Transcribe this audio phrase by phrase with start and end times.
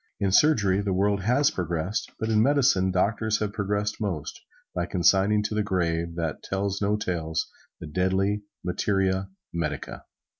[0.19, 4.41] In surgery the world has progressed, but in medicine, doctors have progressed most,
[4.73, 10.05] by consigning to the grave, that tells no tales, the deadly materia medica.